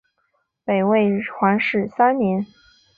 [0.65, 2.47] 北魏皇始二年。